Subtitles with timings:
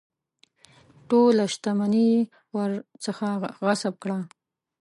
[1.09, 2.21] ټوله شته مني یې
[2.55, 3.29] ورڅخه
[3.65, 4.19] غصب کړه.